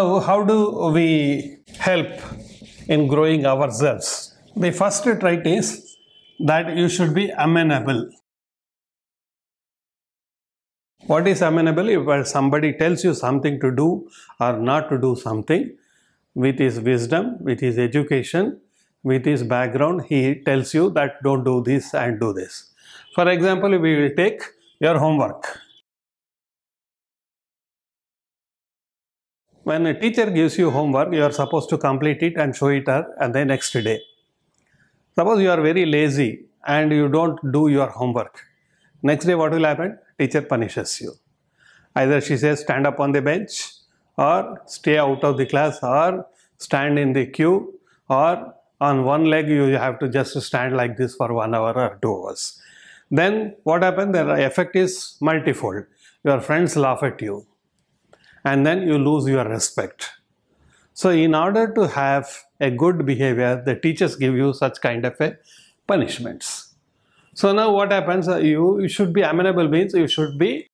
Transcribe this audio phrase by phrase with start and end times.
[0.00, 0.56] Now, how do
[0.94, 2.10] we help
[2.88, 4.34] in growing ourselves?
[4.56, 5.96] The first trait is
[6.50, 8.08] that you should be amenable.
[11.06, 11.90] What is amenable?
[11.90, 14.08] If somebody tells you something to do
[14.40, 15.76] or not to do something,
[16.34, 18.58] with his wisdom, with his education,
[19.02, 22.72] with his background, he tells you that don't do this and do this.
[23.14, 24.40] For example, if we will take
[24.80, 25.58] your homework.
[29.62, 32.88] When a teacher gives you homework, you are supposed to complete it and show it
[32.88, 34.00] her and the next day.
[35.14, 38.46] Suppose you are very lazy and you don't do your homework.
[39.02, 39.98] Next day, what will happen?
[40.18, 41.12] Teacher punishes you.
[41.94, 43.72] Either she says, stand up on the bench,
[44.16, 46.26] or stay out of the class, or
[46.58, 51.14] stand in the queue, or on one leg you have to just stand like this
[51.14, 52.60] for one hour or two hours.
[53.10, 54.12] Then what happens?
[54.12, 55.84] The effect is multifold.
[56.24, 57.46] Your friends laugh at you,
[58.44, 60.10] and then you lose your respect.
[60.94, 62.28] So, in order to have
[62.60, 65.36] a good behavior, the teachers give you such kind of a
[65.86, 66.74] punishments.
[67.34, 68.28] So now what happens?
[68.28, 70.66] Uh, you, you should be amenable means you should be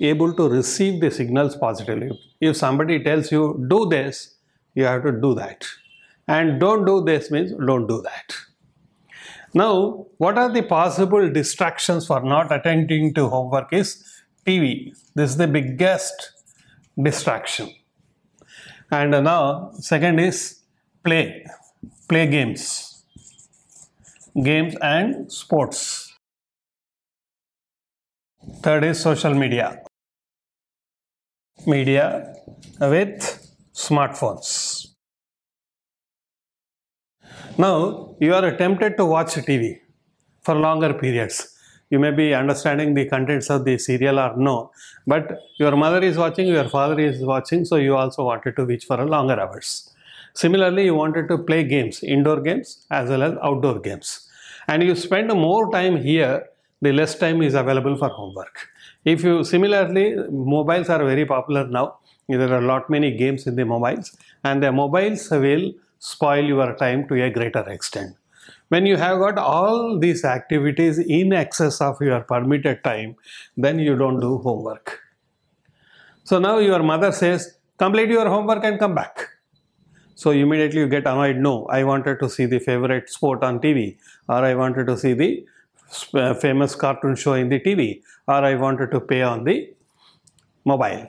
[0.00, 2.10] able to receive the signals positively.
[2.40, 4.36] If somebody tells you do this,
[4.74, 5.66] you have to do that.
[6.28, 8.36] And don't do this means don't do that.
[9.52, 14.04] Now, what are the possible distractions for not attending to homework is
[14.46, 14.92] TV.
[15.14, 16.39] This is the biggest
[17.00, 17.70] distraction.
[18.90, 20.60] And now, second is
[21.04, 21.44] play,
[22.08, 22.90] play games
[24.42, 26.14] games and sports.
[28.62, 29.82] Third is social media.
[31.66, 32.34] Media
[32.80, 33.20] with
[33.74, 34.86] smartphones.
[37.58, 39.80] Now you are tempted to watch TV
[40.42, 41.49] for longer periods.
[41.90, 44.70] You may be understanding the contents of the serial or no,
[45.06, 48.84] but your mother is watching, your father is watching, so you also wanted to watch
[48.86, 49.92] for a longer hours.
[50.34, 54.28] Similarly, you wanted to play games, indoor games as well as outdoor games.
[54.68, 56.46] And you spend more time here,
[56.80, 58.68] the less time is available for homework.
[59.04, 61.98] If you similarly, mobiles are very popular now.
[62.28, 66.76] There are a lot many games in the mobiles, and the mobiles will spoil your
[66.76, 68.14] time to a greater extent.
[68.68, 73.16] When you have got all these activities in excess of your permitted time,
[73.56, 75.00] then you don't do homework.
[76.24, 79.28] So now your mother says, complete your homework and come back.
[80.14, 81.36] So immediately you get annoyed.
[81.36, 83.96] No, I wanted to see the favorite sport on TV,
[84.28, 85.46] or I wanted to see the
[86.14, 89.74] uh, famous cartoon show in the TV, or I wanted to pay on the
[90.64, 91.08] mobile.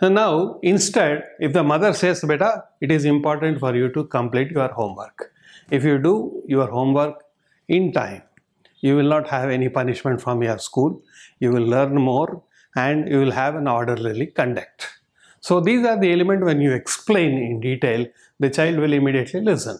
[0.00, 4.50] So now, instead, if the mother says, Beta, it is important for you to complete
[4.50, 5.31] your homework.
[5.72, 7.22] If you do your homework
[7.66, 8.22] in time,
[8.80, 11.02] you will not have any punishment from your school.
[11.40, 12.42] You will learn more
[12.76, 14.88] and you will have an orderly conduct.
[15.40, 18.06] So these are the elements when you explain in detail,
[18.38, 19.78] the child will immediately listen.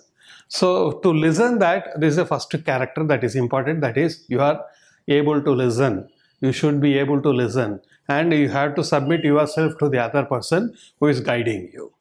[0.48, 4.40] So to listen that, this is the first character that is important, that is you
[4.40, 4.64] are
[5.08, 6.08] able to listen.
[6.40, 10.24] You should be able to listen and you have to submit yourself to the other
[10.24, 11.92] person who is guiding you.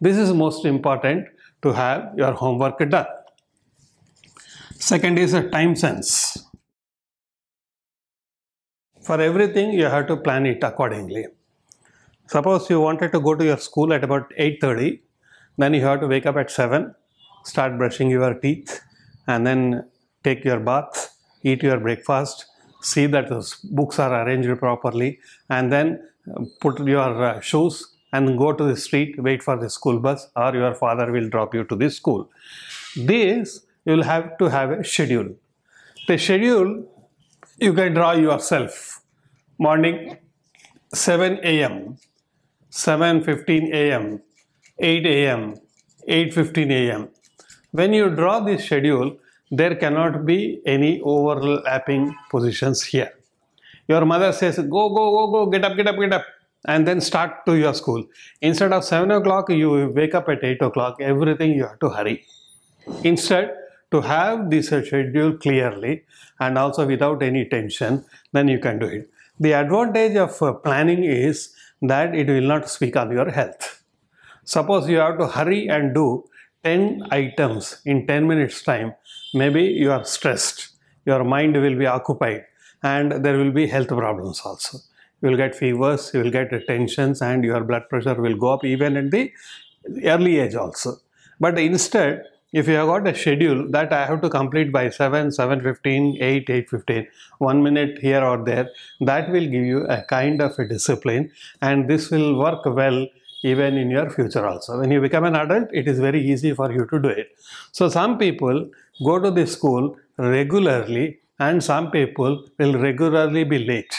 [0.00, 1.28] This is most important
[1.62, 3.06] to have your homework done.
[4.80, 6.38] Second is a time sense.
[9.02, 11.26] For everything you have to plan it accordingly.
[12.28, 15.00] Suppose you wanted to go to your school at about 8.30,
[15.58, 16.94] then you have to wake up at 7,
[17.44, 18.80] start brushing your teeth,
[19.26, 19.84] and then
[20.24, 22.46] take your bath, eat your breakfast,
[22.80, 25.18] see that the books are arranged properly,
[25.50, 26.02] and then
[26.60, 30.54] put your uh, shoes and go to the street, wait for the school bus, or
[30.54, 32.30] your father will drop you to the school.
[32.96, 35.34] This you will have to have a schedule.
[36.06, 36.86] The schedule
[37.58, 39.00] you can draw yourself.
[39.58, 40.16] Morning
[40.92, 41.96] 7 a.m.
[42.70, 44.22] 7.15 a.m.,
[44.78, 45.54] 8 a.m.,
[46.08, 47.08] 8.15 a.m.
[47.72, 49.16] When you draw this schedule,
[49.50, 53.12] there cannot be any overlapping positions here.
[53.88, 56.24] Your mother says, go, go, go, go, get up, get up, get up,
[56.64, 58.04] and then start to your school.
[58.40, 62.24] Instead of 7 o'clock, you wake up at 8 o'clock, everything you have to hurry.
[63.02, 63.52] Instead,
[63.90, 66.04] to have this schedule clearly
[66.38, 69.10] and also without any tension, then you can do it.
[69.38, 73.82] The advantage of uh, planning is that it will not speak on your health.
[74.44, 76.24] Suppose you have to hurry and do
[76.64, 78.94] 10 items in 10 minutes time,
[79.32, 80.70] maybe you are stressed,
[81.06, 82.44] your mind will be occupied
[82.82, 84.78] and there will be health problems also.
[85.22, 88.64] You will get fevers, you will get tensions and your blood pressure will go up
[88.64, 89.32] even at the
[90.04, 90.96] early age also.
[91.38, 95.28] But instead, if you have got a schedule that I have to complete by 7,
[95.28, 97.06] 7.15, 8, 8.15,
[97.38, 98.68] one minute here or there,
[99.00, 101.30] that will give you a kind of a discipline
[101.62, 103.06] and this will work well
[103.42, 104.78] even in your future also.
[104.80, 107.28] When you become an adult, it is very easy for you to do it.
[107.72, 108.68] So some people
[109.04, 113.94] go to the school regularly and some people will regularly be late.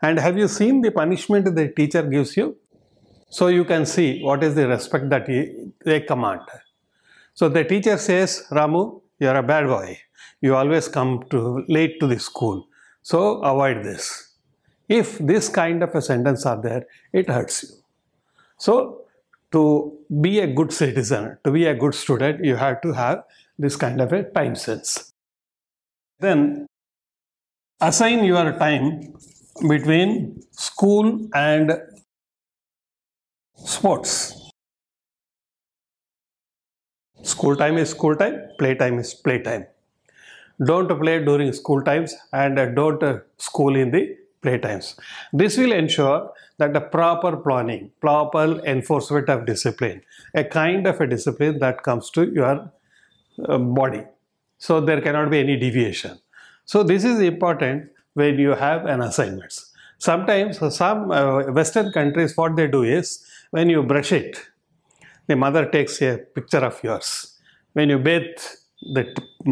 [0.00, 2.56] And have you seen the punishment the teacher gives you?
[3.28, 6.40] So you can see what is the respect that he, they command.
[7.40, 9.98] So the teacher says, Ramu, you are a bad boy.
[10.42, 12.68] You always come to late to the school.
[13.00, 14.34] So avoid this.
[14.90, 17.68] If this kind of a sentence are there, it hurts you.
[18.58, 19.04] So
[19.52, 23.22] to be a good citizen, to be a good student, you have to have
[23.58, 25.10] this kind of a time sense.
[26.18, 26.66] Then
[27.80, 29.14] assign your time
[29.66, 31.72] between school and
[33.56, 34.39] sports.
[37.22, 39.66] School time is school time, play time is play time.
[40.64, 44.96] Don't play during school times and don't school in the play times.
[45.32, 50.02] This will ensure that the proper planning, proper enforcement of discipline,
[50.34, 52.70] a kind of a discipline that comes to your
[53.48, 54.04] uh, body.
[54.58, 56.18] So there cannot be any deviation.
[56.64, 59.72] So this is important when you have an assignments.
[59.98, 64.38] Sometimes some uh, Western countries, what they do is when you brush it,
[65.30, 67.08] the mother takes a picture of yours.
[67.74, 68.40] When you bathe,
[68.96, 69.04] the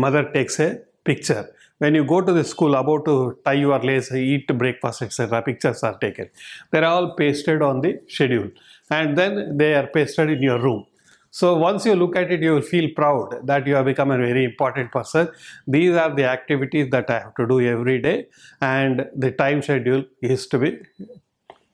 [0.04, 0.68] mother takes a
[1.04, 1.44] picture.
[1.82, 5.84] When you go to the school about to tie your lace, eat breakfast, etc., pictures
[5.84, 6.30] are taken.
[6.72, 8.50] They're all pasted on the schedule
[8.90, 10.86] and then they are pasted in your room.
[11.30, 14.18] So once you look at it, you will feel proud that you have become a
[14.18, 15.28] very important person.
[15.68, 18.26] These are the activities that I have to do every day
[18.60, 20.78] and the time schedule is to be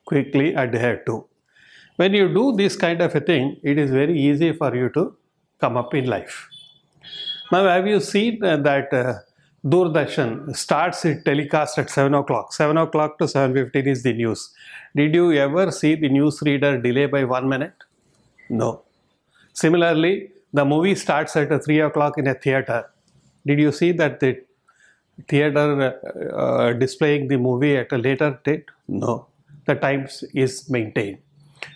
[0.04, 1.24] quickly adhered to.
[1.96, 5.17] When you do this kind of a thing, it is very easy for you to
[5.61, 6.49] come up in life.
[7.52, 9.14] Now, have you seen that uh,
[9.64, 12.52] Doordarshan starts its telecast at 7 o'clock?
[12.52, 14.50] 7 o'clock to 7.15 is the news.
[14.96, 17.75] Did you ever see the news reader delay by one minute?
[18.49, 18.82] No.
[19.52, 22.90] Similarly, the movie starts at 3 o'clock in a theater.
[23.47, 24.43] Did you see that the
[25.29, 28.64] theater uh, uh, displaying the movie at a later date?
[28.88, 29.29] No.
[29.67, 31.19] The times is maintained.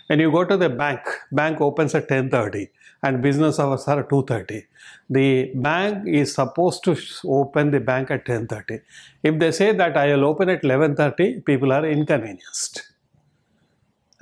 [0.07, 1.01] When you go to the bank,
[1.31, 2.69] bank opens at 10.30
[3.03, 4.63] and business hours are 2.30.
[5.09, 8.81] The bank is supposed to open the bank at 10.30.
[9.23, 12.89] If they say that I will open at 11.30, people are inconvenienced.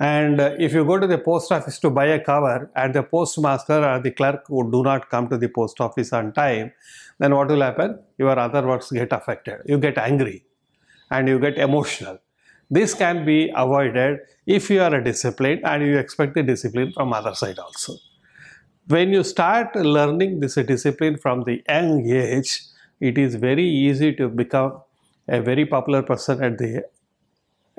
[0.00, 3.02] And uh, if you go to the post office to buy a cover and the
[3.02, 6.72] postmaster or the clerk who do not come to the post office on time,
[7.18, 7.98] then what will happen?
[8.16, 9.62] Your other works get affected.
[9.66, 10.44] You get angry
[11.10, 12.18] and you get emotional.
[12.70, 17.12] This can be avoided if you are a discipline and you expect the discipline from
[17.12, 17.94] other side also.
[18.86, 22.62] When you start learning this discipline from the young age,
[23.00, 24.80] it is very easy to become
[25.28, 26.84] a very popular person at the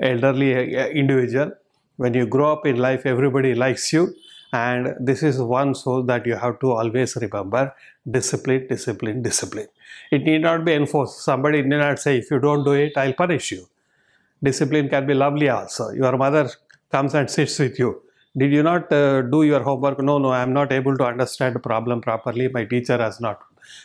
[0.00, 1.52] elderly uh, individual.
[1.96, 4.14] When you grow up in life, everybody likes you
[4.52, 7.72] and this is one soul that you have to always remember
[8.10, 9.68] discipline discipline discipline
[10.10, 13.12] it need not be enforced somebody need not say if you don't do it i'll
[13.12, 13.68] punish you
[14.42, 15.90] discipline can be lovely also.
[15.90, 16.50] Your mother
[16.90, 18.02] comes and sits with you.
[18.36, 20.00] Did you not uh, do your homework?
[20.00, 22.48] No, no, I am not able to understand the problem properly.
[22.48, 23.40] My teacher has not.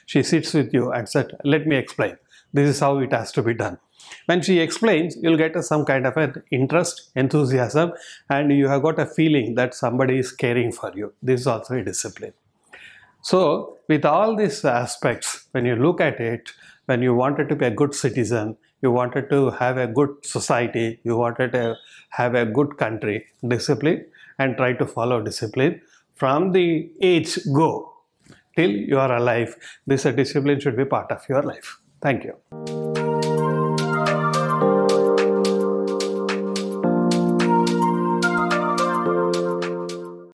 [0.05, 2.17] She sits with you and said, let me explain.
[2.53, 3.79] This is how it has to be done.
[4.27, 7.93] When she explains, you'll get some kind of an interest, enthusiasm,
[8.29, 11.13] and you have got a feeling that somebody is caring for you.
[11.21, 12.33] This is also a discipline.
[13.21, 16.51] So, with all these aspects, when you look at it,
[16.85, 20.87] when you wanted to be a good citizen, you wanted to have a good society,
[21.03, 21.65] you wanted to
[22.09, 23.17] have a good country,
[23.55, 24.05] discipline,
[24.39, 25.81] and try to follow discipline
[26.23, 26.67] from the
[27.13, 27.71] age go
[28.57, 29.55] till you are alive.
[29.85, 31.79] This discipline should be part of your life.
[32.01, 32.94] Thank you.